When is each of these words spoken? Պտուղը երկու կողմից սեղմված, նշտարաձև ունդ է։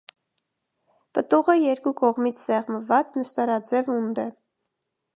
Պտուղը 1.17 1.55
երկու 1.65 1.95
կողմից 2.01 2.41
սեղմված, 2.47 3.15
նշտարաձև 3.23 3.97
ունդ 4.01 4.27
է։ 4.29 4.31